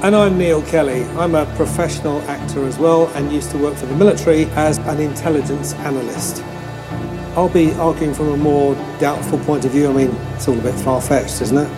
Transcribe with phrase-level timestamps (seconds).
[0.00, 1.02] And I'm Neil Kelly.
[1.18, 5.00] I'm a professional actor as well and used to work for the military as an
[5.00, 6.40] intelligence analyst.
[7.36, 9.90] I'll be arguing from a more doubtful point of view.
[9.90, 11.68] I mean, it's all a bit far fetched, isn't it?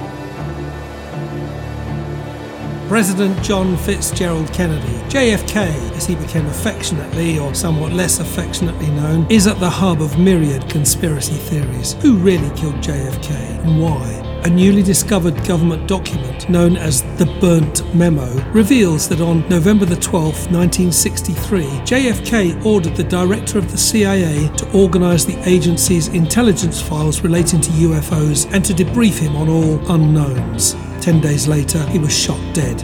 [2.89, 9.47] President John Fitzgerald Kennedy, JFK, as he became affectionately or somewhat less affectionately known, is
[9.47, 11.95] at the hub of myriad conspiracy theories.
[12.03, 13.31] Who really killed JFK
[13.65, 14.30] and why?
[14.43, 19.97] A newly discovered government document known as the Burnt Memo reveals that on November the
[19.97, 27.21] 12th, 1963, JFK ordered the director of the CIA to organize the agency's intelligence files
[27.21, 30.73] relating to UFOs and to debrief him on all unknowns.
[31.03, 32.79] Ten days later, he was shot dead.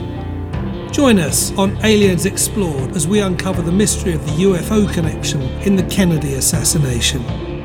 [0.92, 5.74] Join us on Aliens Explored as we uncover the mystery of the UFO connection in
[5.74, 7.55] the Kennedy assassination.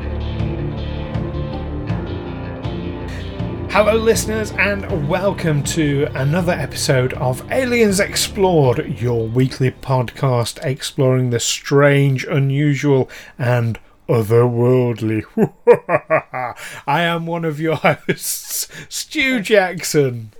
[3.72, 11.40] Hello, listeners, and welcome to another episode of Aliens Explored, your weekly podcast exploring the
[11.40, 13.78] strange, unusual, and
[14.10, 15.24] otherworldly.
[16.86, 20.32] I am one of your hosts, Stu Jackson.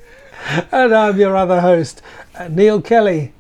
[0.70, 2.02] And I'm your other host,
[2.50, 3.32] Neil Kelly.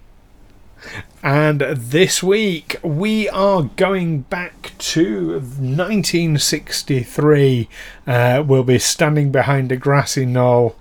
[1.22, 7.68] And this week we are going back to 1963.
[8.06, 10.76] Uh, we'll be standing behind a grassy knoll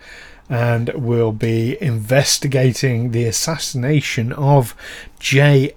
[0.49, 4.75] and we'll be investigating the assassination of
[5.19, 5.75] JFK.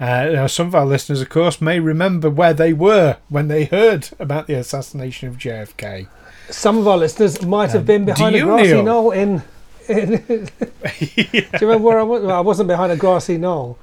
[0.00, 3.66] Uh, now, some of our listeners, of course, may remember where they were when they
[3.66, 6.08] heard about the assassination of JFK.
[6.50, 8.82] Some of our listeners might have been behind a grassy Neil?
[8.82, 9.42] knoll in.
[9.98, 10.16] In
[10.98, 12.24] Do you remember where I was?
[12.24, 13.78] I wasn't behind a grassy knoll.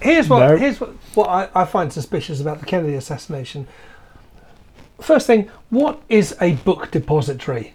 [0.00, 0.56] Here's what No.
[0.56, 3.66] here's what, what I, I find suspicious about the Kennedy assassination.
[5.00, 7.74] First thing, what is a book depository?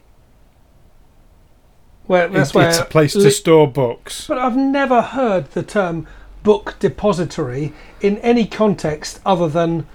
[2.06, 4.26] Where that's where it's a place to store books.
[4.28, 6.08] But I've never heard the term
[6.41, 9.86] book depository in any context other than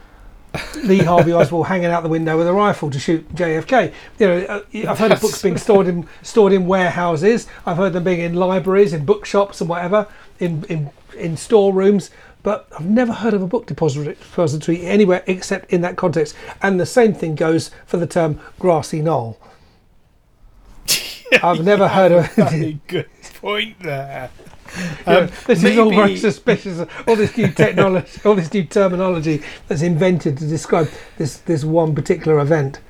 [0.83, 3.93] Lee Harvey Oswald hanging out the window with a rifle to shoot JFK.
[4.19, 7.47] You know, uh, I've heard of books being stored in stored in warehouses.
[7.67, 10.07] I've heard them being in libraries, in bookshops, and whatever,
[10.39, 12.11] in in in storerooms.
[12.43, 16.37] But I've never heard of a book depository anywhere except in that context.
[16.61, 19.41] And the same thing goes for the term grassy knoll.
[21.43, 22.37] I've never heard of
[22.87, 23.09] good
[23.41, 24.31] point there.
[25.07, 26.81] Um, this is all very suspicious.
[27.07, 31.95] All this new technology, all this new terminology that's invented to describe this this one
[31.95, 32.81] particular event.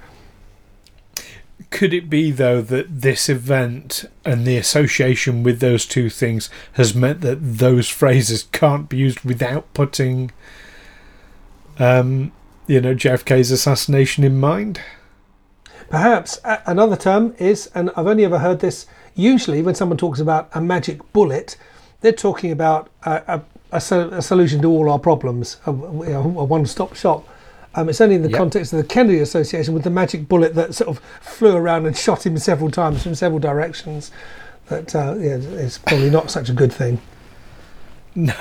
[1.71, 6.95] Could it be though that this event and the association with those two things has
[6.95, 10.31] meant that those phrases can't be used without putting,
[11.81, 12.31] um,
[12.69, 14.81] you know, JFK's assassination in mind?
[15.91, 18.87] Perhaps another term is, and I've only ever heard this.
[19.15, 21.57] Usually, when someone talks about a magic bullet,
[22.05, 23.43] they're talking about a, a,
[23.73, 25.79] a, so- a solution to all our problems, a, you
[26.11, 27.27] know, a one-stop shop.
[27.75, 28.39] Um, it's only in the Yep.
[28.39, 31.97] context of the Kennedy Association with the magic bullet that sort of flew around and
[31.97, 34.13] shot him several times from several directions.
[34.67, 37.01] That uh, yeah, it's probably not such a good thing.
[38.17, 38.33] No.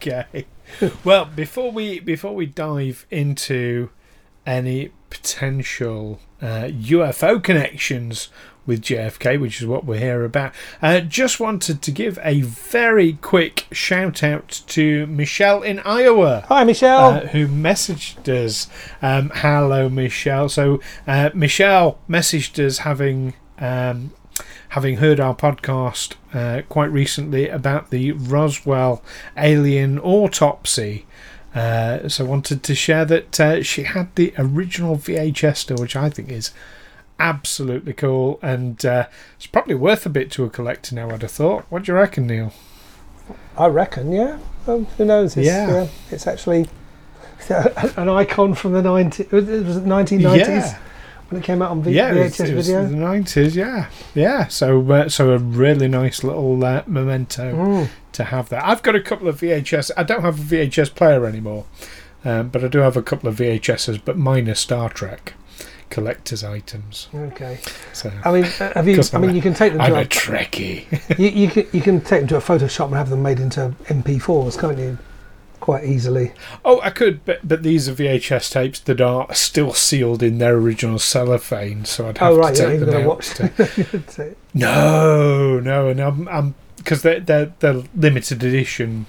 [0.00, 0.46] okay.
[1.04, 3.90] well, before we before we dive into
[4.46, 8.28] any potential uh, UFO connections
[8.68, 10.52] with JFK, which is what we're here about,
[10.82, 16.44] uh, just wanted to give a very quick shout out to Michelle in Iowa.
[16.48, 17.14] Hi, Michelle.
[17.14, 18.68] Uh, who messaged us?
[19.00, 20.50] Um, hello, Michelle.
[20.50, 24.12] So uh, Michelle messaged us having um,
[24.70, 29.02] having heard our podcast uh, quite recently about the Roswell
[29.36, 31.06] alien autopsy.
[31.54, 36.10] Uh, so wanted to share that uh, she had the original VHS still, which I
[36.10, 36.50] think is
[37.18, 39.06] absolutely cool, and uh,
[39.36, 41.10] it's probably worth a bit to a collector now.
[41.10, 41.64] I'd have thought.
[41.68, 42.52] What do you reckon, Neil?
[43.56, 44.38] I reckon, yeah.
[44.66, 45.36] Well, who knows?
[45.36, 45.88] It's, Yeah.
[46.10, 46.68] it's actually
[47.48, 49.30] an icon from the 90s.
[49.32, 50.78] Was it 1990s Yeah.
[51.28, 52.86] When it came out on v- yeah, it was, VHS it was video?
[52.88, 53.56] the nineties.
[53.56, 54.46] Yeah, yeah.
[54.48, 57.88] So, uh, so a really nice little uh, memento Mm.
[58.12, 58.64] to have that.
[58.64, 59.90] I've got a couple of VHS.
[59.96, 61.64] I don't have a VHS player anymore,
[62.24, 64.00] um, but I do have a couple of VHSs.
[64.04, 65.34] But mine are Star Trek
[65.90, 67.08] collector's items.
[67.14, 67.58] Okay.
[67.94, 69.00] So I mean, uh, have you?
[69.12, 71.18] I mean, a- you can take them I'm to a a, Trekkie.
[71.18, 73.74] you, you can you can take them to a Photoshop and have them made into
[73.86, 74.98] MP4s, can't you?
[75.68, 76.32] Quite easily.
[76.64, 80.54] oh, I could, but but these are VHS tapes that are still sealed in their
[80.56, 83.06] original cellophane, so I'd have Oh right, to yeah, take you're them out.
[83.06, 83.28] watch.
[83.34, 89.04] to- no, no, and I'm I'm because they're, they're they're limited edition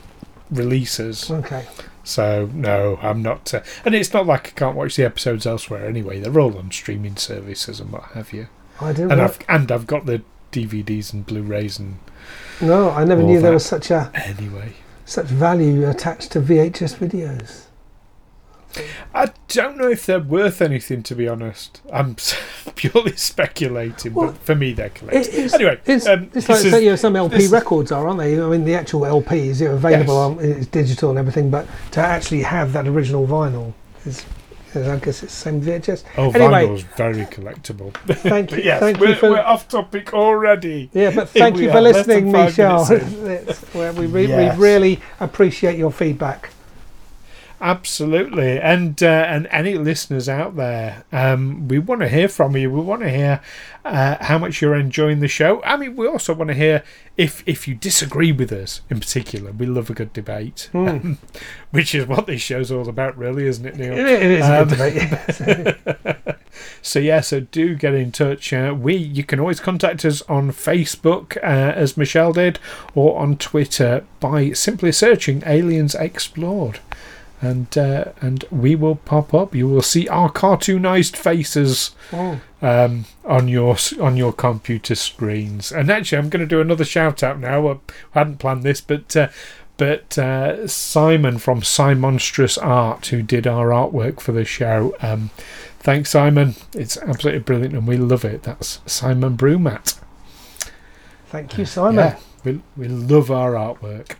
[0.51, 1.31] releases.
[1.31, 1.65] okay.
[2.03, 5.85] So no, I'm not, uh, and it's not like I can't watch the episodes elsewhere
[5.87, 6.19] anyway.
[6.19, 8.47] They're all on streaming services and what have you.
[8.81, 9.13] I didn't.
[9.13, 11.99] And I've and I've got the DVDs and Blu-rays and
[12.59, 14.73] no, I never knew there was such a anyway.
[15.09, 17.63] Such value attached to VHS videos.
[19.15, 21.81] I don't know if they're worth anything to be honest.
[21.91, 22.15] I'm
[22.75, 25.27] purely speculating, Well, but for me they're collectibles.
[25.33, 28.39] It's, Anyway, it's, um, it's like is- you know, some LP records are, aren't they?
[28.39, 30.39] I mean, the actual LP is you know, available Yes.
[30.39, 33.73] on it's digital and everything, but to actually have that original vinyl
[34.05, 34.23] is
[34.75, 36.03] I guess it's the same VHS.
[36.17, 36.67] Oh, Anyway.
[36.67, 37.93] vinyl's very collectible.
[38.17, 40.89] Thank you, yes, thank we're, you for we're off topic already.
[40.93, 42.91] yeah, but thank you for are, less than listening, Michelle.
[42.91, 44.57] It's- well, we, re- Yes.
[44.57, 46.51] we really appreciate your feedback.
[47.61, 52.71] Absolutely, and uh, and any listeners out there, um, we want to hear from you.
[52.71, 53.41] We want to hear
[53.83, 55.61] uh, how much you're enjoying the show.
[55.63, 56.83] I mean, we also want to hear
[57.17, 59.51] if if you disagree with us in particular.
[59.51, 61.13] We love a good debate, Hmm.
[61.71, 63.93] which is what this show's all about, really, isn't it, Neil?
[63.97, 65.77] it is a Um, good debate.
[66.07, 66.35] yes.
[66.81, 68.51] So yeah, so do get in touch.
[68.51, 72.59] Uh, we you can always contact us on Facebook uh, as Michelle did,
[72.95, 76.79] or on Twitter by simply searching Aliens Explored,
[77.41, 79.55] and uh, and we will pop up.
[79.55, 85.71] You will see our cartoonized faces Oh, um, on your on your computer screens.
[85.71, 87.69] And actually, I'm going to do another shout out now.
[87.69, 87.77] I
[88.11, 89.15] hadn't planned this, but.
[89.15, 89.29] Uh,
[89.77, 95.29] but uh, Simon from Simonstrous Art, who did our artwork for the show, um,
[95.79, 96.55] thanks Simon.
[96.73, 98.43] It's absolutely brilliant, and we love it.
[98.43, 99.97] That's Simon Brumat.
[101.27, 101.95] thank you, Simon.
[101.95, 104.15] Yeah, we we love our artwork.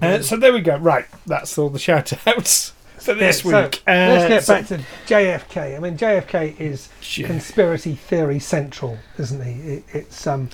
[0.00, 0.76] Uh, so there we go.
[0.76, 3.82] Right, that's all the shout outs for this Yeah, so week.
[3.86, 5.76] Uh, Let's get so- back to JFK.
[5.76, 6.88] I mean, JFK is
[7.24, 9.72] conspiracy theory central, isn't he?
[9.74, 10.48] It, it's um,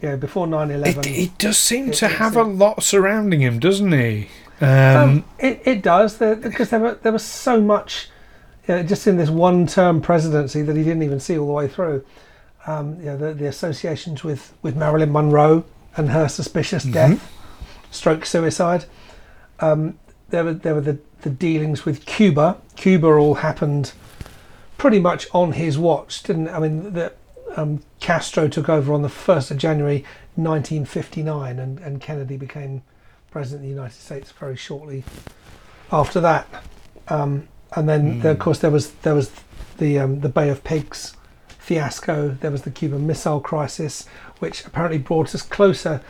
[0.00, 0.98] yeah, before 9/11.
[0.98, 4.28] It, it does seem It- to have a- lot surrounding him, doesn't he?
[4.60, 8.08] Um, Um, it, it does because there were there was so much
[8.68, 11.52] you know, just in this one term presidency that he didn't even see all the
[11.52, 12.04] way through.
[12.66, 15.64] Um, you know, the, the associations with, with Marilyn Monroe
[15.96, 16.92] and her suspicious Mhm.
[16.92, 17.32] death,
[17.90, 18.84] stroke suicide.
[19.60, 19.98] Um,
[20.30, 22.56] there were there were the, the dealings with Cuba.
[22.76, 23.92] Cuba all happened
[24.78, 26.48] pretty much on his watch, didn't?
[26.48, 27.12] I mean, the,
[27.56, 30.04] um, Castro took over on the first of January
[30.36, 32.82] 1959, and, and Kennedy became
[33.30, 35.04] president of the United States very shortly
[35.92, 36.46] after that.
[37.08, 38.40] Um, and then, there- of Mm.
[38.40, 39.30] course, there was there was
[39.78, 41.14] the um, the Bay of Pigs
[41.58, 42.30] fiasco.
[42.40, 44.06] There was the Cuban Missile Crisis,
[44.38, 46.00] which apparently brought us closer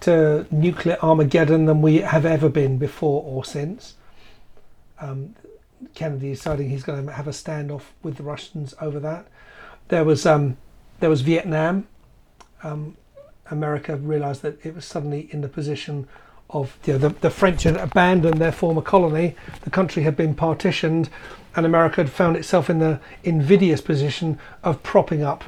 [0.00, 3.94] to nuclear Armageddon than we have ever been before or since.
[5.00, 5.34] Um,
[5.94, 9.26] Kennedy deciding he's going to have a standoff with the Russians over that.
[9.88, 10.56] There was um,
[11.00, 11.86] there was Vietnam.
[12.62, 12.96] Um,
[13.50, 16.06] America realised that it was suddenly in the position
[16.50, 19.34] of you know, the, the French had abandoned their former colony.
[19.62, 21.08] The country had been partitioned,
[21.56, 25.44] and America had found itself in the invidious position of propping up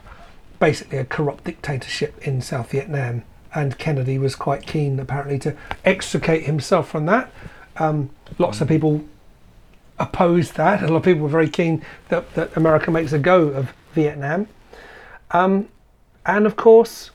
[0.58, 3.24] basically a corrupt dictatorship in South Vietnam.
[3.54, 7.30] And Kennedy was quite keen, apparently, to extricate himself from that.
[7.76, 9.04] Um, lots of people
[9.98, 10.82] opposed that.
[10.82, 14.48] A lot of people were very keen that, that America makes a go of Vietnam.
[15.30, 15.68] Um,
[16.26, 17.10] and of course,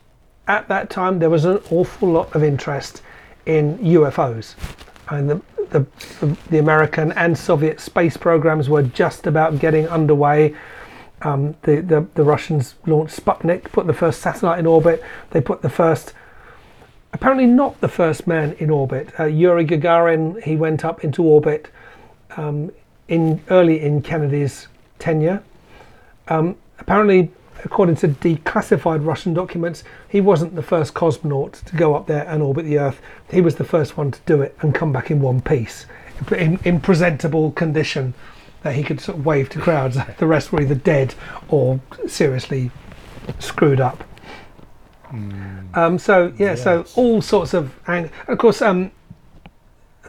[0.48, 3.01] at that time, there was an awful lot of interest
[3.46, 4.56] in UFOs.
[5.10, 5.86] And the, the,
[6.20, 10.56] the, the American and Soviet space programs were just about getting underway.
[11.22, 15.03] Um, the, the, the Russians launched Sputnik, put the first satellite in orbit.
[15.32, 16.13] They put the first,
[17.17, 19.12] apparently not the first man in orbit.
[19.19, 21.67] Uh, Yuri Gagarin, he went up into orbit
[22.36, 22.71] um,
[23.07, 24.67] in early in Kennedy's
[25.00, 25.41] tenure.
[26.27, 27.31] Um, apparently,
[27.65, 32.43] according to declassified Russian documents, he wasn't the first cosmonaut to go up there and
[32.43, 33.01] orbit the Earth.
[33.31, 35.88] He was the first one to do it and come back in one piece,
[36.31, 38.13] in, in presentable condition,
[38.62, 39.97] that he could sort of wave to crowds.
[40.19, 41.15] The rest were either dead
[41.50, 42.69] or seriously
[43.39, 44.03] screwed up.
[45.12, 48.92] Mm, Um, so yeah, so all sorts of, and of course, um,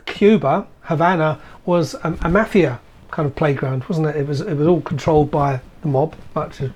[0.06, 4.16] Cuba, Havana was a, a mafia kind of playground, wasn't it?
[4.16, 6.70] It was it was all controlled by the mob, much as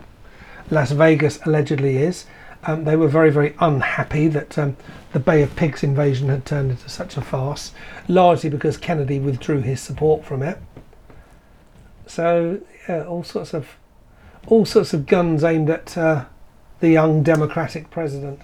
[0.71, 2.27] Las Vegas allegedly is.
[2.65, 4.77] Um, they were very very unhappy that um,
[5.13, 7.73] the Bay of Pigs invasion had turned into such a farce,
[8.09, 10.59] largely because Kennedy withdrew his support from it.
[12.07, 13.69] So yeah, all sorts of
[14.47, 16.25] all sorts of guns aimed at uh,
[16.83, 18.41] the young Democratic president.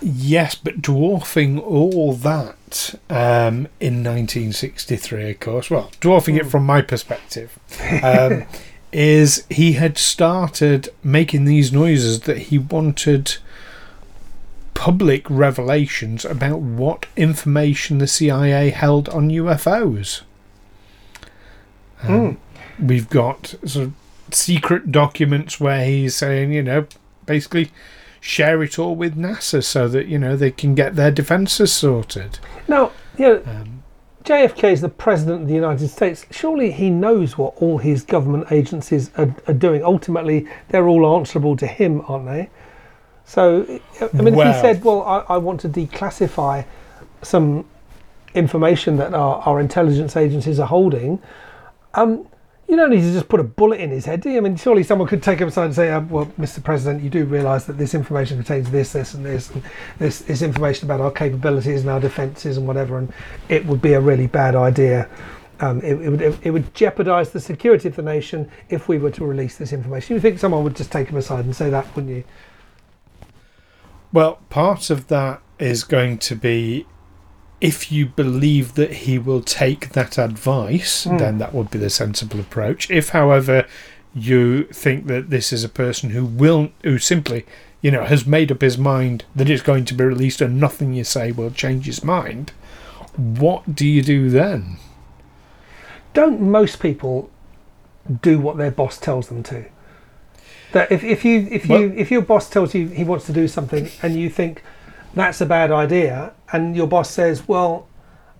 [0.00, 6.80] Yes, but dwarfing all that um, in 1963, of course, well, dwarfing it from my
[6.80, 7.58] perspective,
[8.02, 8.44] um,
[8.90, 13.36] is he had started making these noises that he wanted
[14.72, 20.22] public revelations about what information the CIA held on UFOs.
[22.02, 22.38] Um,
[22.80, 23.92] We've got sort of
[24.30, 26.86] secret documents where he's saying, you know,
[27.26, 27.70] basically
[28.20, 32.38] share it all with NASA so that you know they can get their defences sorted.
[32.68, 33.82] Now, you know, Um,
[34.24, 36.24] JFK is the president of the United States.
[36.30, 39.82] Surely he knows what all his government agencies are, are doing.
[39.82, 42.48] Ultimately, they're all answerable to him, aren't they?
[43.24, 43.62] So,
[44.00, 46.64] I mean, if he said, "Well, I, I want to declassify
[47.22, 47.64] some
[48.34, 51.20] information that our, our intelligence agencies are holding,"
[51.94, 52.26] um,
[52.72, 54.38] you don't need to just put a bullet in his head, do you?
[54.38, 56.64] I mean, surely someone could take him aside and say, uh, "Well, Mr.
[56.64, 59.62] President, you do realise that this information contains this, this, and this, and
[59.98, 63.12] this, this information about our capabilities and our defences and whatever, and
[63.50, 65.06] it would be a really bad idea.
[65.60, 69.10] Um, it, it would it would jeopardise the security of the nation if we were
[69.10, 71.94] to release this information." You think someone would just take him aside and say that,
[71.94, 72.24] wouldn't you?
[74.14, 76.86] well, part of that is going to be
[77.70, 81.18] if you believe that he will take that advice, Mm.
[81.18, 82.90] then that would be the sensible approach.
[82.90, 83.66] If, however,
[84.14, 87.46] you think that this is a person who will, who simply,
[87.80, 90.92] you know, has made up his mind that it's going to be released and nothing
[90.92, 92.50] you say will change his mind,
[93.16, 94.76] what do you do then?
[96.14, 97.30] don't most people
[98.20, 99.64] do what their boss tells them to?
[100.72, 103.32] That if, if you if you Well- if your boss tells you he wants to
[103.32, 104.62] do something and you think
[105.14, 107.86] that's a bad idea and your boss says, Well,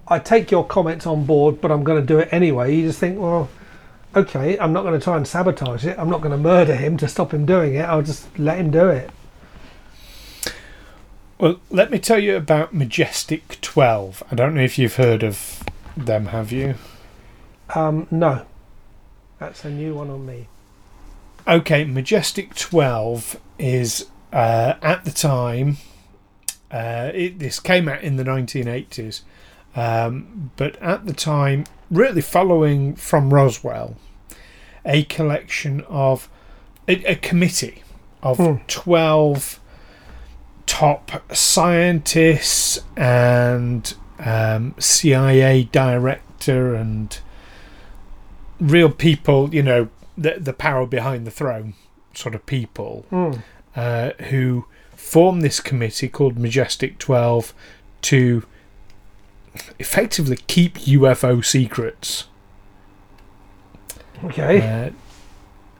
[0.08, 3.18] I take your comments on board but I'm gonna do it anyway, you just think,
[3.18, 3.48] Well,
[4.14, 7.32] okay, I'm not gonna try and sabotage it, I'm not gonna murder him to stop
[7.32, 9.10] him doing it, I'll just let him do it.
[11.38, 14.22] Well, let me tell you about Majestic 12.
[14.30, 15.64] I don't know if you've heard of
[15.96, 16.76] them, have you?
[17.74, 18.46] Um, no.
[19.40, 20.46] That's a new one on me.
[21.48, 25.78] Okay, Majestic 12 is uh, at the time,
[26.72, 29.22] uh, it, this came out in the 1980s,
[29.76, 33.96] um, but at the time, really following from Roswell,
[34.84, 36.28] a collection of
[36.88, 37.82] a, a committee
[38.22, 38.54] of Hmm.
[38.68, 39.60] 12
[40.66, 47.18] top scientists and um, CIA director and
[48.60, 51.74] real people, you know, the the power behind the throne
[52.14, 53.32] sort of people Hmm.
[53.74, 54.66] uh, who
[55.02, 57.52] formed this committee called Majestic 12
[58.02, 58.44] to
[59.78, 62.28] effectively keep UFO secrets.
[64.24, 64.60] Okay.
[64.60, 64.90] Uh,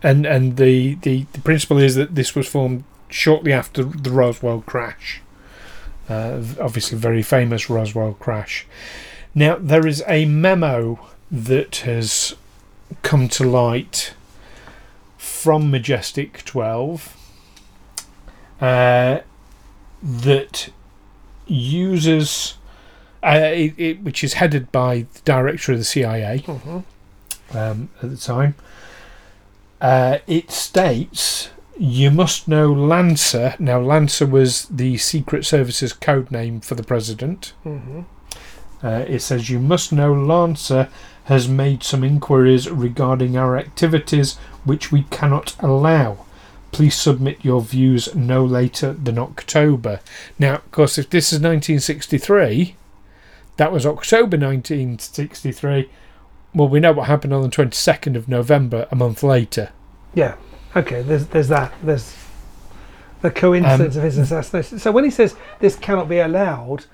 [0.03, 4.63] and and the, the, the principle is that this was formed shortly after the Roswell
[4.63, 5.23] crash.
[6.11, 8.67] Uh, obviously, very famous Roswell crash.
[9.35, 12.35] Now, there is a memo that has
[13.03, 14.13] come to light
[15.17, 17.17] from Majestic 12
[18.63, 19.19] uh,
[20.03, 20.71] that
[21.47, 22.55] uses,
[23.23, 26.85] uh, it, it, which is headed by the director of the CIA Mhm.
[27.55, 28.55] um, at the time.
[29.81, 33.55] Uh, it states you must know Lancer.
[33.59, 37.53] Now, Lancer was the Secret Service's code name for the president.
[37.67, 38.05] Mhm.
[38.83, 40.89] Uh, it says you must know Lancer
[41.25, 46.19] has made some inquiries regarding our activities which we cannot allow.
[46.73, 50.01] Please submit your views no later than October.
[50.39, 52.77] Now, of course, if this is 1963,
[53.59, 55.91] that was October 1963.
[56.55, 59.71] Well, we know what happened on the 22nd of November, a month later.
[60.15, 60.37] Yeah.
[60.75, 61.03] Okay.
[61.03, 61.73] There's there's that.
[61.83, 62.17] There's
[63.21, 64.79] the coincidence of his assassination.
[64.79, 66.87] So when he says this cannot be allowed,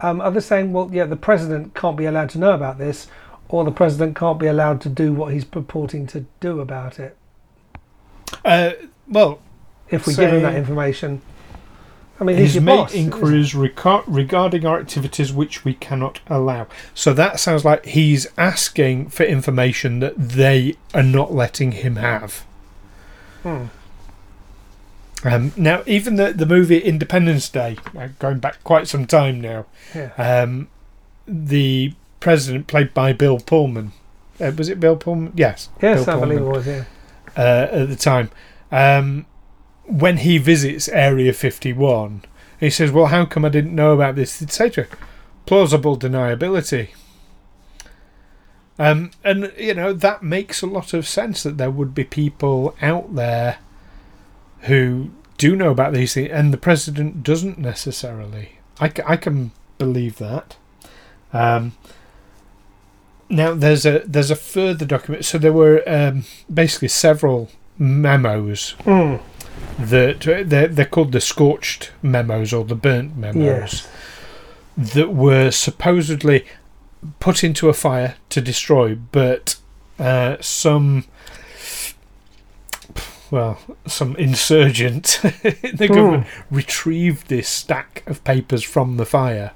[0.00, 3.08] um, are they saying, well, yeah, the president can't be allowed to know about this,
[3.48, 7.16] or the president can't be allowed to do what he's purporting to do about it
[8.44, 8.72] Uh,
[9.12, 9.38] well,
[9.90, 11.22] if we give him that information?
[12.20, 12.94] I mean, he's made boss.
[12.94, 16.68] inquiries reca- regarding our activities which we cannot allow.
[16.94, 22.44] So that sounds like he's asking for information that they are not letting him have.
[23.42, 23.64] Hmm.
[25.24, 29.66] Um, now, even the the movie Independence Day, uh, going back quite some time now,
[29.94, 30.10] Yeah.
[30.16, 30.68] um,
[31.26, 33.92] the president played by Bill Pullman.
[34.40, 35.32] Uh, was it Bill Pullman?
[35.36, 35.68] Yes.
[35.80, 36.66] Yes, Bill I believe it was.
[36.66, 36.84] Yeah.
[37.36, 38.30] uh, at the time.
[38.72, 39.26] Um,
[39.84, 42.24] when he visits Area 51,
[42.58, 44.88] he says, Well, how come I didn't know about this, etc.?
[45.46, 46.88] Plausible deniability.
[48.78, 52.74] Um, and you know that makes a lot of sense that there would be people
[52.80, 53.58] out there
[54.62, 58.58] who do know about these things, and the president doesn't necessarily.
[58.80, 60.56] I, I can believe that.
[61.32, 61.72] Um,
[63.28, 65.24] now there's a there's a further document.
[65.24, 69.20] So there were um, basically several memos Mm.
[69.78, 73.88] that they're, they're called the scorched memos or the burnt memos Yes.
[74.76, 76.44] that were supposedly
[77.20, 79.56] put into a fire to destroy, but
[79.98, 81.04] uh, some
[83.30, 89.52] well, some insurgent in the government retrieved this stack of papers from the fire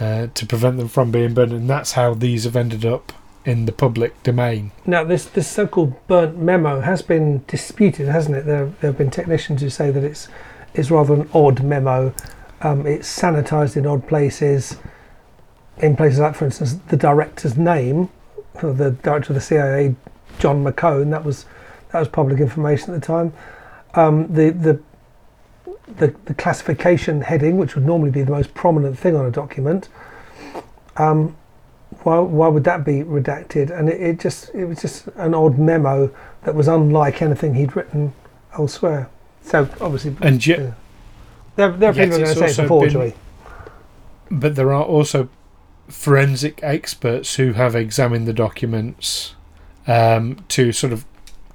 [0.00, 3.12] uh, to prevent them from being burned, and that's how these have ended up
[3.44, 4.70] in the public domain.
[4.86, 8.46] Now, this, this so-called burnt memo has been disputed, hasn't it?
[8.46, 10.28] There, there have been technicians who say that it's
[10.74, 12.14] it's rather an odd memo.
[12.62, 14.78] Um, it's sanitised in odd places.
[15.78, 18.08] In places like, for instance, the director's name,
[18.54, 19.96] the director of the CIA,
[20.38, 21.10] John McCone.
[21.10, 21.46] That was
[21.90, 23.32] that was public information at the time.
[23.94, 24.80] Um, the, the
[25.98, 29.88] the the classification heading, which would normally be the most prominent thing on a document.
[30.96, 31.36] Um,
[32.02, 33.76] why, why would that be redacted?
[33.76, 36.10] And it, it just it was just an odd memo
[36.44, 38.12] that was unlike anything he'd written
[38.58, 39.08] elsewhere.
[39.42, 40.72] So obviously, And yet- yeah.
[41.56, 43.14] there, there are people who are it's going to say it's a forgery.
[44.30, 45.28] But there are also
[45.88, 49.34] forensic experts who have examined the documents
[49.86, 51.04] um, to sort of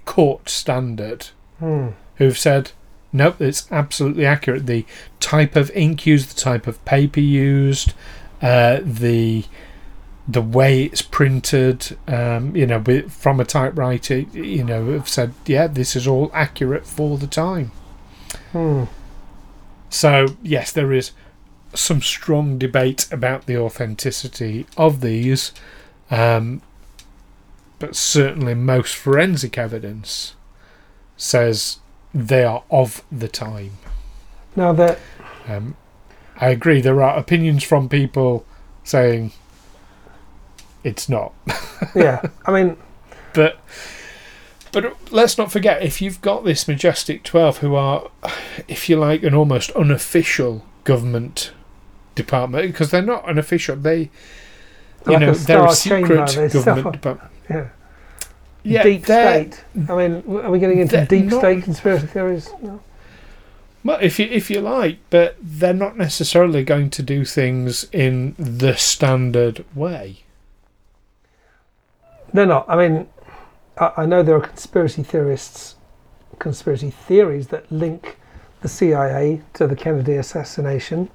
[0.05, 1.27] court standard,
[1.59, 1.87] Hmm.
[2.17, 2.71] who've said,
[3.11, 4.67] nope, it's absolutely accurate.
[4.67, 4.85] The
[5.19, 7.93] type of ink used, the type of paper used,
[8.41, 9.45] uh, the
[10.27, 15.33] the way it's printed, um, you know, with, from a typewriter, you know, have said,
[15.45, 17.71] yeah, this is all accurate for the time.
[18.51, 18.83] Hmm.
[19.89, 21.11] So, yes, there is
[21.73, 25.53] some strong debate about the authenticity of these,
[26.11, 26.61] um,
[27.79, 30.35] but certainly most forensic evidence
[31.15, 31.79] says
[32.13, 33.77] they are of the time.
[34.55, 34.99] Now that
[35.47, 35.75] Um,
[36.39, 38.45] I agree, there are opinions from people
[38.83, 39.31] saying
[40.87, 41.33] it's not.
[41.95, 42.77] yeah, I mean,
[43.33, 43.59] But
[44.71, 48.09] but let's not forget if you've got this majestic twelve who are,
[48.67, 51.51] if you like, an almost unofficial government
[52.15, 53.75] department because they're not unofficial.
[53.75, 54.09] They, you
[55.05, 57.31] Like know, a they're a chamber, secret there's government department.
[57.49, 57.67] yeah,
[58.63, 59.63] Yeah, deep state.
[59.89, 62.49] I mean, are we getting into deep not- state conspiracy theories?
[62.61, 62.81] No.
[63.83, 68.35] Well, if you if you like, but they're not necessarily going to do things in
[68.37, 70.23] the standard way.
[72.37, 72.69] They're not.
[72.69, 73.07] I mean,
[73.79, 75.73] I, I know there are conspiracy theorists,
[76.37, 78.19] conspiracy theories that link
[78.61, 81.09] the CIA to the Kennedy assassination,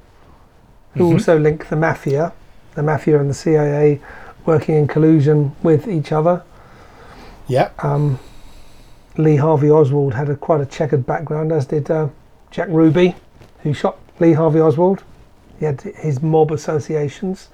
[0.95, 1.13] who Mhm.
[1.13, 2.33] also link the mafia,
[2.75, 4.01] the mafia and the CIA
[4.47, 6.43] working in collusion with each other.
[7.47, 8.19] Yeah, Um,
[9.17, 12.09] Lee Harvey Oswald had a quite a checkered background, as did uh,
[12.51, 13.15] Jack Ruby,
[13.63, 15.05] who shot Lee Harvey Oswald.
[15.61, 17.49] He had his mob associations.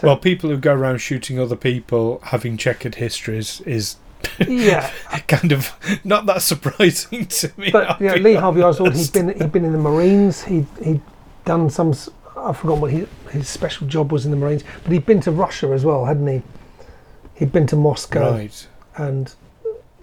[0.00, 3.96] So- well, people who go around shooting other people, having checkered histories, is
[4.38, 4.90] Yeah,
[5.28, 5.72] kind of
[6.04, 7.70] not that surprising to me.
[7.70, 8.62] but I'll you know, Lee Harvey.
[8.62, 10.44] Oswald, he'd been he'd been in the Marines.
[10.44, 11.00] He he'd
[11.44, 11.90] done some.
[11.90, 15.20] s- I forgot what he, his special job was in the Marines, but he'd been
[15.22, 16.42] to Russia as well, hadn't he?
[17.34, 18.66] He'd been to Moscow, Right.
[18.96, 19.34] and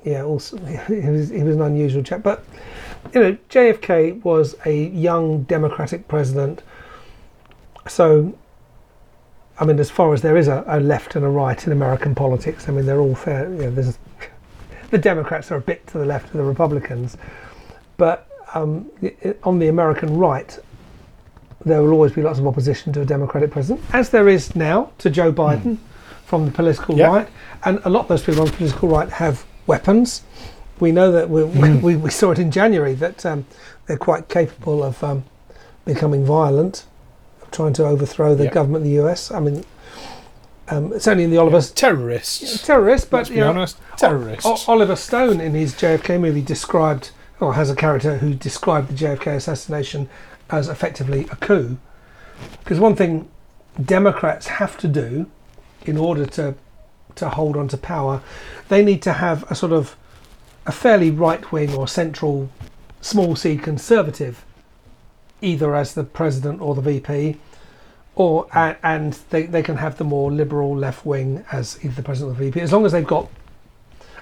[0.03, 0.57] yeah, also
[0.87, 2.21] he was he was an unusual chap.
[2.23, 2.43] But
[3.13, 6.61] you know, JFK was a young Democratic president,
[7.87, 8.35] so.
[9.59, 12.13] I mean, as far as there is a, a left and a right in American
[12.13, 13.49] politics, I mean, they're all fair.
[13.49, 13.97] You know, there's
[14.91, 17.17] the Democrats are a bit to the left of the Republicans,
[17.97, 18.89] but um,
[19.43, 20.57] on the American right,
[21.65, 24.91] there will always be lots of opposition to a Democratic president, as there is now
[24.99, 25.77] to Joe Biden
[26.25, 27.07] from the political Yeah.
[27.07, 27.27] right.
[27.65, 30.21] And a lot of those people on the political right have weapons.
[30.79, 31.81] We know that we, Mm.
[31.81, 33.45] we, we saw it in January that um,
[33.87, 35.23] they're quite capable of um,
[35.85, 36.85] becoming violent,
[37.51, 38.51] trying to overthrow the Yeah.
[38.51, 39.31] government of the US.
[39.31, 39.63] I mean,
[40.69, 42.65] um, it's only in the Oliver Terrorists.
[42.65, 43.77] terrorists, but you know, honest.
[43.97, 44.45] Terrorists.
[44.45, 48.93] O- Oliver Stone in his JFK movie described, or has a character who described the
[48.93, 50.09] JFK assassination
[50.49, 51.77] as effectively a coup.
[52.63, 53.27] Because one thing
[53.83, 55.27] Democrats have to do
[55.85, 56.55] in order to
[57.15, 58.21] to hold on to power,
[58.69, 59.95] they need to have a sort of
[60.67, 62.49] a fairly right wing or central
[63.01, 64.43] small c conservative,
[65.41, 67.37] either as the president or the VP,
[68.15, 72.03] or a, and they, they can have the more liberal left wing as either the
[72.03, 72.61] president or the VP.
[72.61, 73.29] As long as they've got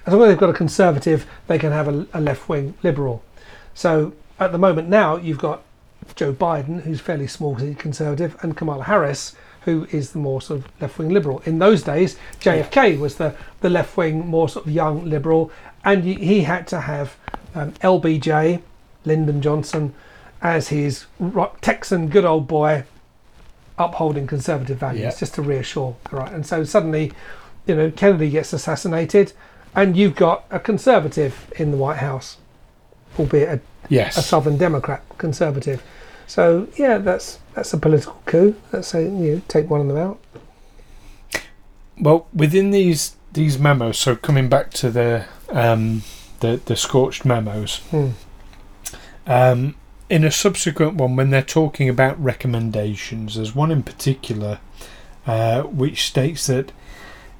[0.06, 3.24] as long as they've got a conservative, they can have a, a left wing liberal.
[3.74, 5.64] So at the moment now, you've got
[6.16, 10.82] Joe Biden, who's fairly small conservative, and Kamala Harris, who is the more sort of
[10.82, 11.42] left wing liberal.
[11.46, 15.52] In those days, JFK was the, the left wing, more sort of young liberal,
[15.84, 17.18] and he had to have
[17.56, 18.62] um, LBJ,
[19.06, 19.94] Lyndon Johnson,
[20.42, 21.06] as his
[21.62, 22.84] Texan good old boy
[23.78, 25.16] upholding conservative values Yeah.
[25.20, 26.32] just to reassure right?
[26.32, 27.12] And so suddenly
[27.68, 29.34] you know Kennedy gets assassinated
[29.76, 32.38] and you've got a conservative in the White House
[33.20, 33.62] albeit a,
[34.08, 35.82] a southern democrat conservative.
[36.28, 38.56] So yeah that's that's a political coup.
[38.72, 40.20] That's a you know, take one of them out.
[42.00, 46.04] Well, within these these memos, so coming back to the um,
[46.42, 48.10] the the scorched memos, Hmm.
[49.28, 49.76] um,
[50.10, 54.60] in a subsequent one, when they're talking about recommendations, there's one in particular
[55.26, 56.72] uh, which states that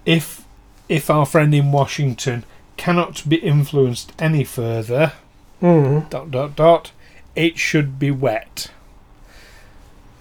[0.06, 0.44] if
[0.90, 2.44] if our friend in Washington
[2.78, 5.14] cannot be influenced any further,
[5.62, 6.10] Mm.
[6.10, 6.92] dot dot dot,
[7.36, 8.70] it should be wet.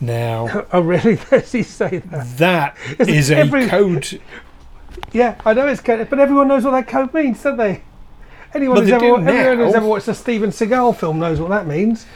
[0.01, 4.21] Now oh really does he say that That is, is a every- code.
[5.13, 7.83] yeah I know it's Kennedy but everyone knows what that code means don't they
[8.55, 12.07] anyone, who's, ever, everyone who's ever watched a Steven Seagal film knows what that means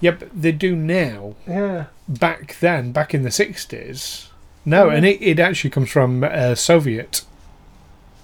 [0.00, 1.34] Yeah, but they do now.
[1.46, 4.28] yeah back then, back in the 60s.
[4.64, 7.22] No, and it, it actually comes from uh, Soviet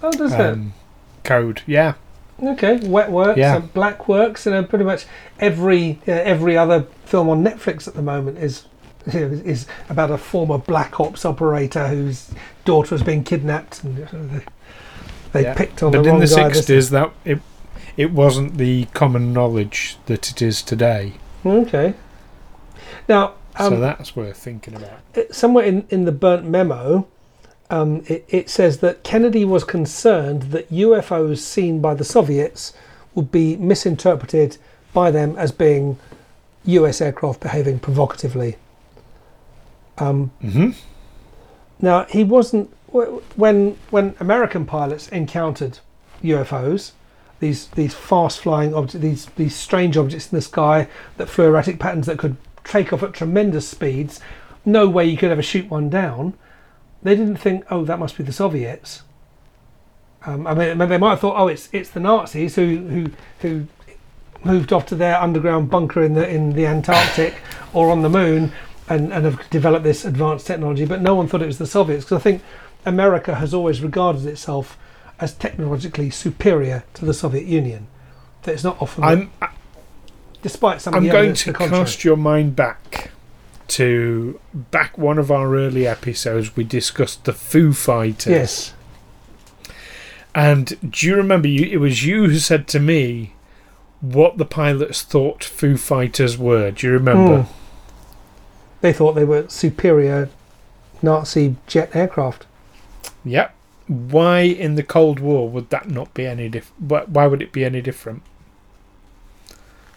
[0.01, 0.73] oh does um,
[1.23, 1.61] code.
[1.65, 1.93] Yeah.
[2.41, 3.55] okay wet works Yeah.
[3.57, 5.05] and black works and uh, pretty much
[5.39, 8.65] every uh, every other film on Netflix at the moment is
[9.13, 12.31] you know, is about a former black ops operator whose
[12.65, 13.97] daughter has been kidnapped and
[15.33, 15.53] they, Yeah.
[15.55, 17.39] picked on but the in wrong the guy this 60s, that it
[17.97, 21.13] it wasn't the common knowledge that it is today.
[21.45, 21.93] Okay.
[23.07, 24.99] Now, so um, that's worth thinking about.
[25.13, 27.07] it- somewhere in, in the burnt memo,
[27.69, 32.73] um, it, it says that Kennedy was concerned that UFOs seen by the Soviets
[33.15, 34.57] would be misinterpreted
[34.93, 35.97] by them as being
[36.65, 38.57] US aircraft behaving provocatively.
[39.97, 40.71] Um, hmm
[41.79, 42.69] now, he wasn't
[43.35, 45.79] when when American pilots encountered
[46.23, 46.91] UFOs,
[47.43, 51.77] these these fast flying objects, these these strange objects in the sky that flew erratic
[51.77, 54.21] patterns that could take off at tremendous speeds.
[54.63, 56.35] No way you could ever shoot one down.
[57.01, 59.03] They didn't think, oh, that must be the Soviets.
[60.25, 63.67] Um, I mean, they might have thought, oh, it's it's the Nazis who who who
[64.45, 67.35] moved off to their underground bunker in the in the Antarctic
[67.73, 68.53] or on the moon
[68.87, 72.05] and, and have developed this advanced technology, but no one thought it was the Soviets
[72.05, 72.41] because I think
[72.85, 74.77] America has always regarded itself
[75.23, 77.87] as technologically superior to the Soviet Union.
[78.41, 79.31] That it's not often, I'm
[80.41, 83.11] despite some I'm the going to cast your mind back
[83.69, 86.57] to back one of our early episodes.
[86.57, 88.27] We discussed the Foo Fighters.
[88.27, 88.73] Yes,
[90.35, 91.47] And do you remember?
[91.47, 93.33] You, it was you who said to me
[94.01, 96.71] what the pilots thought Foo Fighters were.
[96.71, 97.43] Do you remember?
[97.43, 97.47] Mm.
[98.81, 100.29] they thought they were superior
[101.01, 102.45] Nazi jet aircraft.
[103.23, 103.55] Yep.
[103.87, 106.71] Why in the Cold War would that not be any diff?
[106.79, 108.23] Why, why would it be any different?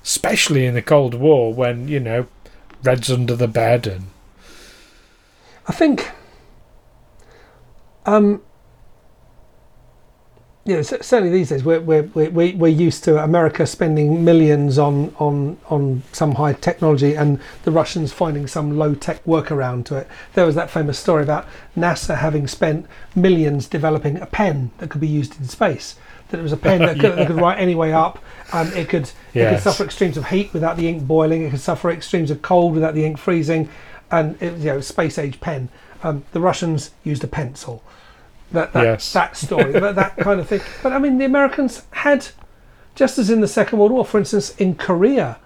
[0.02, 2.26] Especially in the Cold War, when you know,
[2.82, 4.06] Red's under the bed and
[5.68, 6.10] I think,
[8.04, 8.42] um,
[10.66, 15.14] yeah, certainly these days we're, we're, we're, we- we're used to America spending millions on,
[15.18, 20.08] on, on some high technology and the Russians finding some low tech workaround to it.
[20.34, 25.00] There was that famous story about NASA having spent millions developing a pen that could
[25.00, 25.94] be used in space.
[26.28, 28.18] That it was a pen that could, that could write any way up.
[28.52, 29.12] Um, it could it
[29.54, 31.42] could suffer extremes of heat without the ink boiling.
[31.42, 33.68] It could suffer extremes of cold without the ink freezing,
[34.10, 35.68] and it was you know space age pen.
[36.02, 37.82] Um, the Russians used a pencil.
[38.52, 39.12] That that, Yes.
[39.12, 40.60] that story, that, that kind of thing.
[40.82, 42.28] But I mean, the Americans had,
[42.94, 45.38] just as in the Second World War, for instance, in Korea,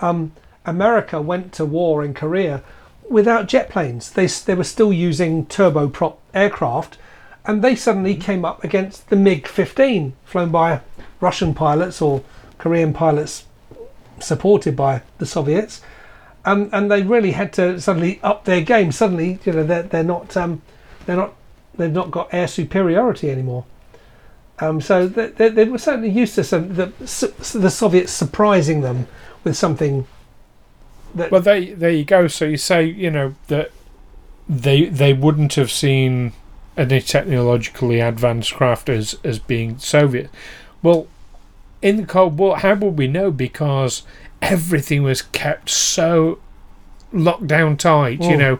[0.00, 0.32] um,
[0.66, 2.62] America went to war in Korea
[3.08, 4.10] without jet planes.
[4.10, 6.98] They they were still using turboprop aircraft,
[7.44, 10.80] and they suddenly came up against the MiG-15 flown by
[11.20, 12.22] Russian pilots or
[12.58, 13.44] Korean pilots
[14.20, 15.80] supported by the Soviets,
[16.44, 18.92] and and they really had to suddenly up their game.
[18.92, 20.60] Suddenly, you know, they're they're not um,
[21.06, 21.34] they're not
[21.78, 23.64] they've not got air superiority anymore.
[24.60, 29.06] Um, so they, they, they were certainly used to some the the Soviets surprising them
[29.44, 30.06] with something
[31.14, 32.26] that well, there there you go.
[32.28, 33.70] So you say you know that
[34.48, 36.32] they they wouldn't have seen
[36.76, 40.28] any technologically advanced craft as as being Soviet.
[40.82, 41.06] Well,
[41.80, 43.30] in the Cold War, how would we know?
[43.30, 44.02] Because
[44.42, 46.40] everything was kept so
[47.12, 48.22] locked down tight.
[48.22, 48.38] You Mm.
[48.38, 48.58] know,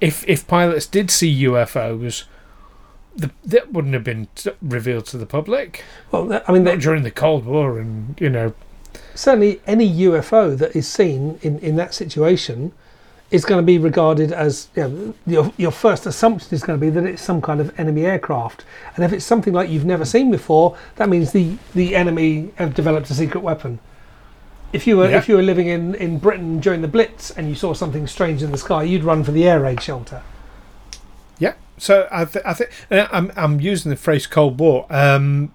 [0.00, 2.24] if if pilots did see UFOs.
[3.14, 4.28] The, that wouldn't have been
[4.62, 5.84] revealed to the public.
[6.10, 8.54] well, I mean, they, during the Cold War, and you know,
[9.14, 12.72] certainly any UFO that is seen in, in that situation
[13.30, 16.86] is going to be regarded as you know, your, your first assumption is going to
[16.86, 18.64] be that it's some kind of enemy aircraft.
[18.94, 22.74] And if it's something like you've never seen before, that means the, the enemy have
[22.74, 23.78] developed a secret weapon.
[24.72, 25.18] If you were Yeah.
[25.18, 28.42] if you were living in, in Britain during the Blitz and you saw something strange
[28.42, 30.22] in the sky, you'd run for the air raid shelter.
[31.82, 34.86] So I, th- I think I'm I'm using the phrase Cold War.
[34.88, 35.52] Um,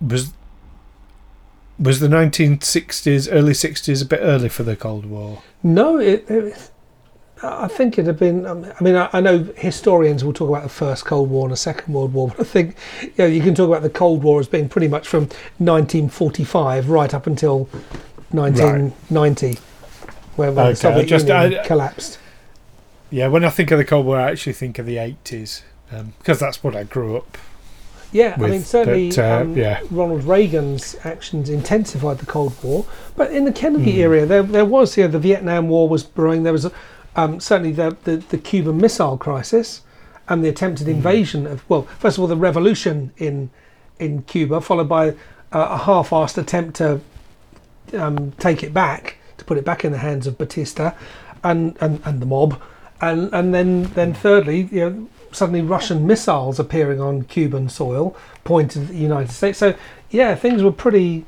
[0.00, 0.32] was
[1.78, 5.40] was the 1960s, early 60s, a bit early for the Cold War?
[5.62, 6.70] No, it, it
[7.40, 8.46] I think it'd have been.
[8.46, 11.52] um, I mean, I, I know historians will talk about the First Cold War and
[11.52, 14.24] the Second World War, but I think you know you can talk about the Cold
[14.24, 17.68] War as being pretty much from 1945 right up until
[18.32, 19.56] 1990,
[20.34, 22.18] when, when Okay, the Soviet just- Union I- collapsed.
[23.10, 23.28] Yeah.
[23.28, 25.62] When I think of the Cold War, I actually think of the 80s
[26.18, 27.38] because that's what I grew up.
[28.10, 29.80] Yeah, I mean certainly but, uh, um, yeah.
[29.90, 33.98] Ronald Reagan's actions intensified the Cold War, but in the Kennedy Hmm.
[34.00, 36.42] era, there there was you know, the Vietnam War was brewing.
[36.42, 36.70] There was
[37.16, 39.82] um, certainly the, the the Cuban Missile Crisis
[40.26, 40.92] and the attempted Hmm.
[40.94, 43.50] invasion of well, first of all, the revolution in
[43.98, 45.12] in Cuba, followed by uh,
[45.52, 47.00] a half-assed attempt to
[47.94, 50.92] um, take it back, to put it back in the hands of Batista
[51.42, 52.60] and, and, and the mob,
[53.00, 58.82] and and then then thirdly, you know, suddenly Russian missiles appearing on Cuban soil pointed
[58.82, 59.58] at the United States.
[59.58, 59.74] So
[60.10, 61.26] yeah, things were pretty.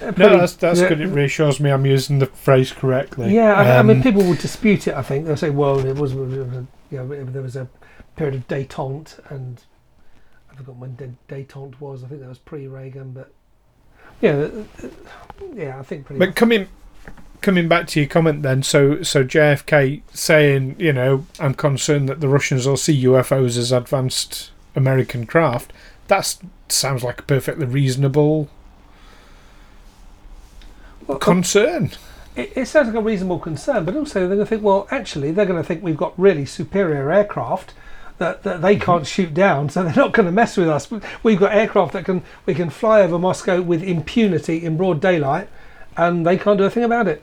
[0.00, 1.00] uh, No, that's that's yeah, good.
[1.00, 3.34] It reassures me I'm using the phrase correctly.
[3.34, 4.94] Yeah, I, I mean, Um, people would dispute it.
[4.94, 7.68] I think they'll say, "Well, it was, it was a, you know, there was a
[8.16, 9.62] period of détente, and
[10.52, 12.04] I forgot when dé- détente was.
[12.04, 13.32] I think that was pre-Reagan, but
[14.20, 14.88] yeah, uh, uh,
[15.54, 16.18] yeah, I think pretty.
[16.18, 16.36] But much.
[16.36, 16.68] coming
[17.40, 22.20] coming back to your comment then, so so JFK saying, you know, I'm concerned that
[22.20, 25.72] the Russians will see UFOs as advanced American craft.
[26.08, 26.36] That
[26.68, 28.48] sounds like a perfectly reasonable
[31.06, 31.92] Well, concern.
[32.34, 35.30] it, it sounds like a reasonable concern, but also they're going to think, well, actually,
[35.30, 37.74] they're going to think we've got really superior aircraft
[38.18, 38.84] that, that they mm-hmm.
[38.84, 40.90] can't shoot down, so they're not going to mess with us.
[41.22, 45.48] We've got aircraft that can we can fly over Moscow with impunity in broad daylight,
[45.96, 47.22] and they can't do a thing about it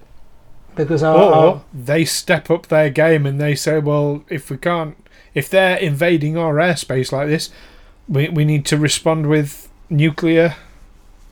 [0.75, 4.57] because our, Or our they step up their game and they say, well, if we
[4.57, 4.97] can't,
[5.33, 7.49] if they're invading our airspace like this,
[8.07, 10.55] we we need to respond with nuclear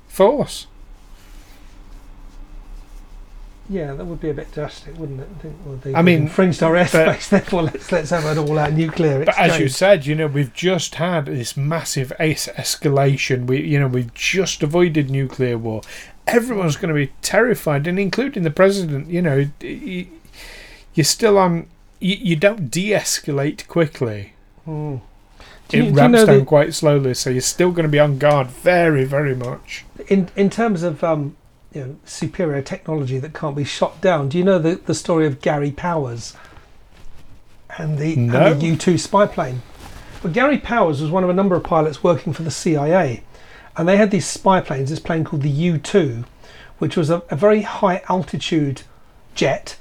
[0.07, 0.67] force.
[3.69, 5.29] yeah, that would be a bit drastic, wouldn't it?
[5.37, 7.29] I think well, they, I mean, infringed our airspace.
[7.29, 9.25] Therefore, let's let's have an all-out nuclear Exchange.
[9.25, 13.47] But as you said, you know, we've just had this massive ace escalation.
[13.47, 15.81] We, you know, we've just avoided nuclear war.
[16.27, 19.09] Everyone's going to be terrified, and including the president.
[19.09, 21.67] You know, you're still on.
[21.99, 24.33] You, you don't de-escalate quickly.
[24.65, 24.95] Hmm.
[24.95, 24.99] it
[25.69, 27.99] Do you- do you know down that- quite slowly, so you're still going to be
[27.99, 29.85] on guard very, very much.
[30.07, 31.35] in in terms of um,
[31.73, 34.29] you know superior technology that can't be shot down.
[34.29, 36.33] Do you know the the story of Gary Powers
[37.77, 38.51] and the, No.
[38.53, 39.61] and the U two spy plane?
[40.23, 43.23] Well, Gary Powers was one of a number of pilots working for the CIA,
[43.75, 44.89] and they had these spy planes.
[44.89, 46.25] This plane called the U two,
[46.77, 48.83] which was a, a very high altitude
[49.35, 49.77] jet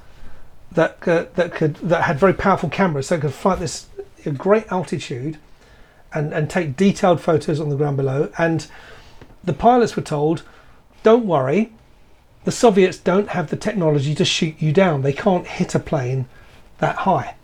[0.71, 3.87] that uh, that could that had very powerful cameras, so it could fly at this
[4.37, 5.39] great altitude
[6.15, 8.69] and and take detailed photos on the ground below and
[9.45, 10.45] the pilots were told,
[11.03, 11.73] don't worry,
[12.45, 15.03] the Soviets don't have the technology to shoot you down.
[15.03, 16.27] They can't hit a plane
[16.79, 17.35] that high.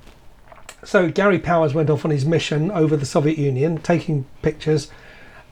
[0.84, 4.90] So Gary Powers went off on his mission over the Soviet Union, taking pictures,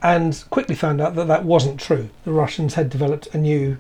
[0.03, 2.11] and quickly found out that that wasn't true.
[2.25, 3.79] The Russians had developed a new,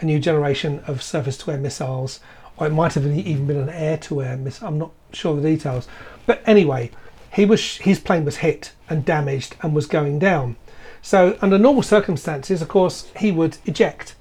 [0.00, 2.20] a new generation of surface-to-air missiles,
[2.56, 4.68] or it might have even been an air-to-air missile.
[4.68, 5.88] I'm not sure the details,
[6.26, 6.90] but anyway,
[7.32, 10.56] he was his plane was hit and damaged and was going down.
[11.02, 14.14] So, under normal circumstances, of course, he would eject.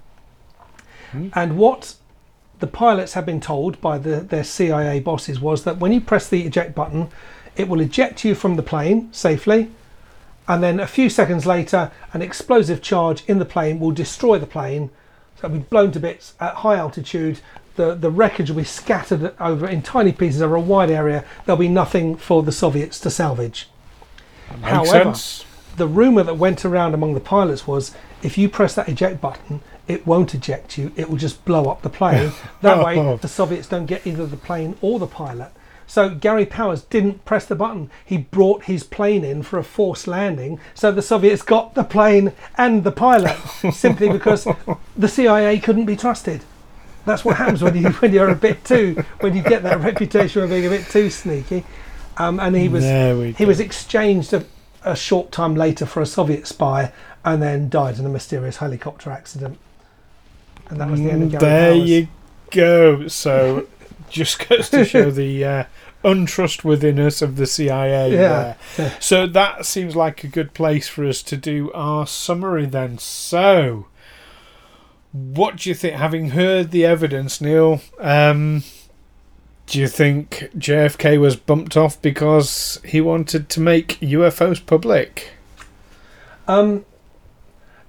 [1.11, 1.29] Hmm.
[1.33, 1.95] And what
[2.59, 6.27] the pilots had been told by the, their CIA bosses was that when you press
[6.27, 7.09] the eject button,
[7.55, 9.71] it will eject you from the plane safely,
[10.47, 14.47] and then a few seconds later, an explosive charge in the plane will destroy the
[14.47, 14.89] plane.
[15.35, 17.39] So it'll be blown to bits at high altitude.
[17.75, 21.25] The, the wreckage will be scattered over in tiny pieces over a wide area.
[21.45, 23.69] There'll be nothing for the Soviets to salvage.
[24.49, 25.45] Makes However, sense.
[25.75, 29.61] the rumor that went around among the pilots was if you press that eject button,
[29.87, 32.31] it won't eject you, it will just blow up the plane.
[32.61, 33.17] that way, oh.
[33.17, 35.51] the Soviets don't get either the plane or the pilot.
[35.87, 37.89] So Gary Powers didn't press the button.
[38.05, 40.59] He brought his plane in for a forced landing.
[40.75, 43.37] So the Soviets got the plane and the pilot
[43.73, 44.45] simply because
[44.97, 46.43] the CIA couldn't be trusted.
[47.05, 50.43] That's what happens when you when you're a bit too when you get that reputation
[50.43, 51.63] of being a bit too sneaky.
[52.17, 53.47] Um, and he was he go.
[53.47, 54.43] was exchanged a,
[54.83, 56.91] a short time later for a Soviet spy
[57.23, 59.57] and then died in a mysterious helicopter accident.
[60.69, 61.89] And that was the end of Gary there Powers.
[61.89, 62.07] you
[62.51, 63.07] go.
[63.07, 63.67] So
[64.09, 65.63] just goes to show the uh,
[66.03, 68.13] untrustworthiness of the CIA.
[68.13, 68.55] Yeah.
[68.75, 68.97] there.
[68.99, 72.97] So that seems like a good place for us to do our summary then.
[72.97, 73.87] So,
[75.11, 75.95] what do you think?
[75.95, 78.63] Having heard the evidence, Neil, um,
[79.65, 85.31] do you think JFK was bumped off because he wanted to make UFOs public?
[86.47, 86.85] Um,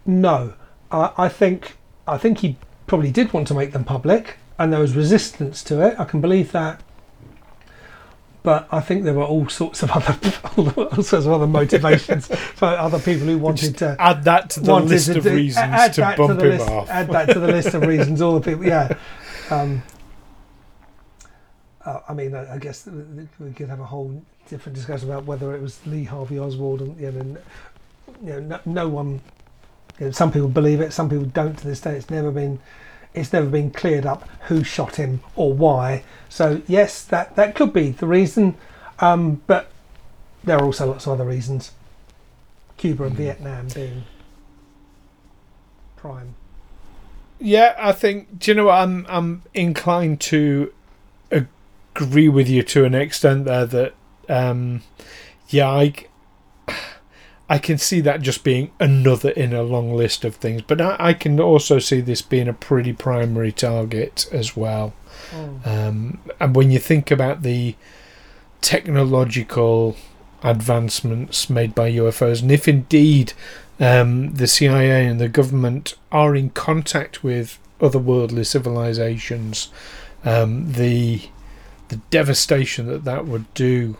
[0.04, 0.54] no,
[0.90, 1.76] I, I think
[2.06, 5.86] I think he probably did want to make them public, and there was resistance to
[5.86, 5.98] it.
[5.98, 6.82] I can believe that,
[8.42, 10.16] but I think there were all sorts of other
[10.56, 14.74] all sorts of other motivations for other people who wanted to Add that to the
[14.74, 16.88] list to of reasons to bump the him list, off.
[16.88, 18.22] Add that to the list of reasons.
[18.22, 18.96] All the people, yeah.
[19.50, 19.82] Um,
[21.84, 22.88] uh, I mean, I, I guess
[23.38, 27.00] we could have a whole different discussion about whether it was Lee Harvey Oswald, and
[27.00, 27.36] you know,
[28.22, 29.20] you know no, no one.
[29.98, 31.56] You know, some people believe it, some people don't.
[31.58, 32.60] To this day, it's never been,
[33.18, 36.04] it's never been cleared up who shot him or why.
[36.28, 38.56] So yes, that that could be the reason,
[39.00, 39.70] um, but
[40.44, 41.72] there are also lots of other reasons.
[42.76, 43.18] Cuba and Mm.
[43.18, 44.04] Vietnam being
[45.96, 46.34] prime.
[47.40, 48.38] Yeah, I think.
[48.38, 48.78] Do you know what?
[48.78, 50.72] I'm I'm inclined to
[51.30, 53.66] agree with you to an extent there.
[53.66, 53.94] That
[54.28, 54.82] um,
[55.48, 55.94] yeah, I
[57.48, 60.96] I can see that just being another in a long list of things, but I,
[60.98, 64.92] I can also see this being a pretty primary target as well.
[65.64, 67.74] Um, and when you think about the
[68.60, 69.96] technological
[70.42, 73.32] advancements made by UFOs, and if indeed
[73.80, 79.70] um, the CIA and the government are in contact with otherworldly civilizations,
[80.24, 81.22] um, the
[81.88, 83.96] the devastation that that would do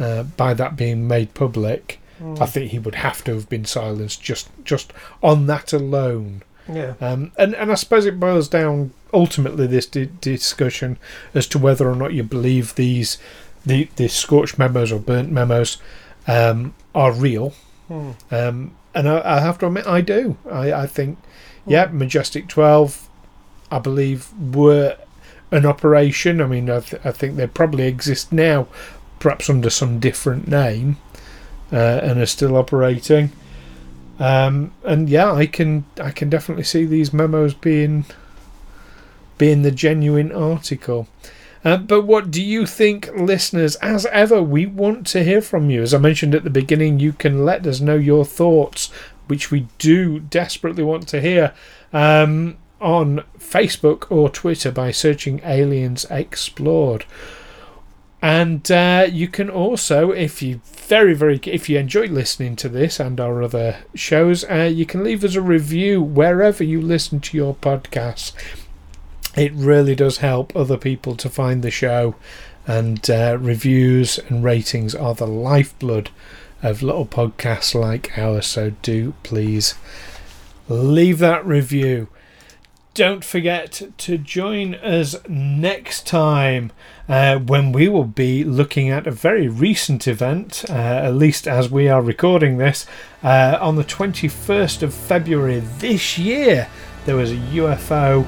[0.00, 2.40] uh, by that being made public, Mm.
[2.40, 6.42] I think he would have to have been silenced just just on that alone.
[6.72, 6.94] Yeah.
[7.00, 10.98] Um, and and I suppose it boils down ultimately this di- discussion
[11.34, 13.18] as to whether or not you believe these
[13.66, 15.78] the the scorched memos or burnt memos
[16.26, 17.54] um, are real.
[17.90, 18.14] Mm.
[18.30, 20.36] Um, and I, I have to admit, I do.
[20.50, 21.18] I, I think,
[21.66, 23.08] yeah, Majestic 12,
[23.70, 24.96] I believe, were
[25.50, 26.40] an operation.
[26.40, 28.66] I mean, I, th- I think they probably exist now,
[29.18, 30.98] perhaps under some different name,
[31.72, 33.32] uh, and are still operating.
[34.18, 38.04] Um, and yeah, I can I can definitely see these memos being
[39.38, 41.08] being the genuine article.
[41.64, 43.76] Uh, but what do you think, listeners?
[43.76, 45.82] As ever, we want to hear from you.
[45.82, 48.90] As I mentioned at the beginning, you can let us know your thoughts,
[49.28, 51.54] which we do desperately want to hear,
[51.92, 57.04] um, on Facebook or Twitter by searching Aliens Explored.
[58.22, 63.00] And uh, you can also, if you very very, if you enjoy listening to this
[63.00, 67.36] and our other shows, uh, you can leave us a review wherever you listen to
[67.36, 68.32] your podcasts.
[69.36, 72.14] It really does help other people to find the show
[72.66, 76.10] and uh, reviews and ratings are the lifeblood
[76.62, 79.74] of little podcasts like ours so do please
[80.68, 82.08] leave that review
[82.94, 86.70] don't forget to join us next time
[87.08, 91.70] uh, when we will be looking at a very recent event, uh, at least as
[91.70, 92.86] we are recording this.
[93.22, 96.68] Uh, on the 21st of February this year,
[97.06, 98.26] there was a UFO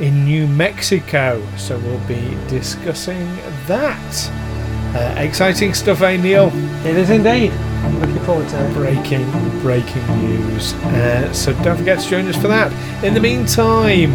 [0.00, 4.49] in New Mexico, so we'll be discussing that.
[4.94, 6.50] Uh, exciting stuff, eh, Neil?
[6.84, 7.52] It is indeed.
[7.52, 8.74] I'm looking forward to it.
[8.74, 12.70] breaking breaking news uh, so don't forget to join us for that
[13.02, 14.12] in the meantime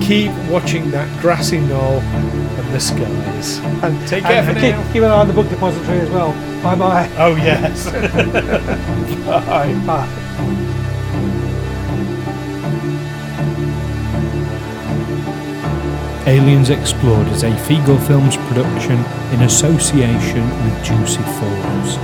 [0.00, 5.10] keep watching that grassy knoll and the skies And Take care and keep, keep an
[5.10, 6.32] eye on the book depository as well.
[6.62, 7.10] Bye bye.
[7.18, 7.90] oh yes
[9.26, 10.26] bye Bye.
[16.30, 21.98] Aliens Explored is a Figo Films production in association with Juicy Falls.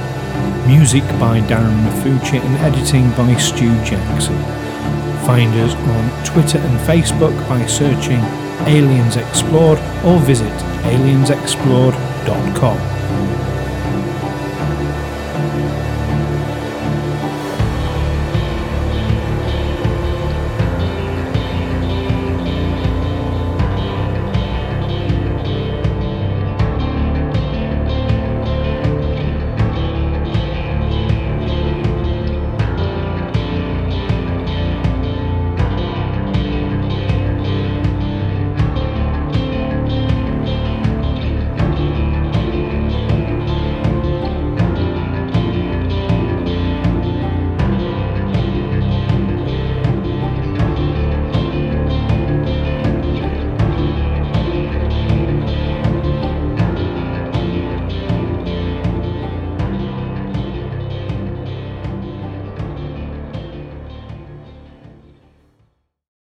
[0.67, 4.37] Music by Darren Mafucci and editing by Stu Jackson.
[5.25, 8.21] Find us on Twitter and Facebook by searching
[8.67, 10.53] Aliens Explored or visit
[10.83, 12.96] aliensexplored.com.